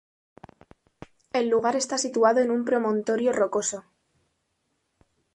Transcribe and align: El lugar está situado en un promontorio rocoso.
El 1.31 1.47
lugar 1.49 1.75
está 1.75 1.99
situado 1.99 2.39
en 2.39 2.49
un 2.49 2.65
promontorio 2.65 3.31
rocoso. 3.33 3.83